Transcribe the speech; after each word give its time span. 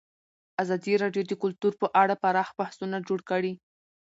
ازادي 0.61 0.93
راډیو 1.03 1.23
د 1.27 1.33
کلتور 1.43 1.73
په 1.81 1.87
اړه 2.01 2.13
پراخ 2.23 2.49
بحثونه 2.59 2.97
جوړ 3.07 3.19
کړي. 3.29 3.53